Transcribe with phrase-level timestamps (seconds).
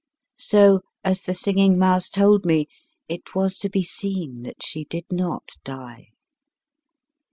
[0.39, 2.65] So as the Singing Mouse told me,
[3.07, 6.07] it was to be seen that she did not die.